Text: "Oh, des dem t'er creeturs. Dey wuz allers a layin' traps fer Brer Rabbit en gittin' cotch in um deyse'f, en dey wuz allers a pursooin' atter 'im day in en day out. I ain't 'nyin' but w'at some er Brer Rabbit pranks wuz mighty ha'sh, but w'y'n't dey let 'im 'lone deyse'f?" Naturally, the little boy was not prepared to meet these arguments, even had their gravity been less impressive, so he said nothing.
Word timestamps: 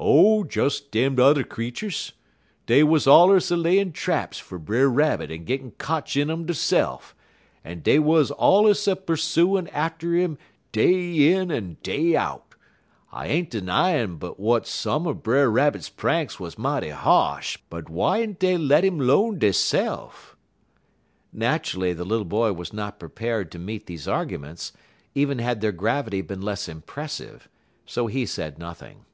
"Oh, 0.00 0.44
des 0.44 0.70
dem 0.92 1.16
t'er 1.16 1.42
creeturs. 1.42 2.12
Dey 2.66 2.84
wuz 2.84 3.00
allers 3.08 3.50
a 3.50 3.56
layin' 3.56 3.90
traps 3.90 4.38
fer 4.38 4.56
Brer 4.56 4.88
Rabbit 4.88 5.28
en 5.32 5.44
gittin' 5.44 5.72
cotch 5.72 6.16
in 6.16 6.30
um 6.30 6.46
deyse'f, 6.46 7.14
en 7.64 7.80
dey 7.80 7.98
wuz 7.98 8.26
allers 8.38 8.86
a 8.86 8.94
pursooin' 8.94 9.66
atter 9.72 10.14
'im 10.14 10.38
day 10.70 11.32
in 11.32 11.50
en 11.50 11.78
day 11.82 12.14
out. 12.14 12.54
I 13.10 13.26
ain't 13.26 13.52
'nyin' 13.52 14.18
but 14.20 14.36
w'at 14.36 14.68
some 14.68 15.04
er 15.08 15.14
Brer 15.14 15.50
Rabbit 15.50 15.90
pranks 15.96 16.38
wuz 16.38 16.50
mighty 16.56 16.90
ha'sh, 16.90 17.58
but 17.68 17.86
w'y'n't 17.86 18.38
dey 18.38 18.56
let 18.56 18.84
'im 18.84 19.00
'lone 19.00 19.40
deyse'f?" 19.40 20.36
Naturally, 21.32 21.92
the 21.92 22.04
little 22.04 22.24
boy 22.24 22.52
was 22.52 22.72
not 22.72 23.00
prepared 23.00 23.50
to 23.50 23.58
meet 23.58 23.86
these 23.86 24.06
arguments, 24.06 24.72
even 25.16 25.40
had 25.40 25.60
their 25.60 25.72
gravity 25.72 26.22
been 26.22 26.40
less 26.40 26.68
impressive, 26.68 27.48
so 27.84 28.06
he 28.06 28.24
said 28.24 28.60
nothing. 28.60 29.04